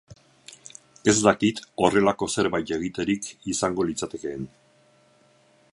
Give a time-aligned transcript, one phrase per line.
[1.11, 4.49] Ez dakit horrelako zerbait egiterik izango litzatekeen.